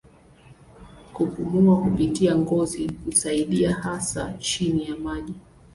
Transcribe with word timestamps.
Kupumua 1.13 1.81
kupitia 1.81 2.35
ngozi 2.37 2.91
husaidia 3.05 3.73
hasa 3.75 4.33
chini 4.39 4.89
ya 4.89 4.95
maji. 4.95 5.33